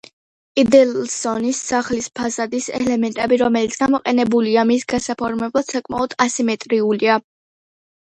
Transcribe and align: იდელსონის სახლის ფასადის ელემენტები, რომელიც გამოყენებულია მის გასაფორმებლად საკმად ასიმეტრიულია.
იდელსონის 0.61 1.59
სახლის 1.65 2.07
ფასადის 2.21 2.71
ელემენტები, 2.81 3.41
რომელიც 3.43 3.79
გამოყენებულია 3.85 4.67
მის 4.73 4.89
გასაფორმებლად 4.97 5.73
საკმად 5.79 6.21
ასიმეტრიულია. 6.31 7.25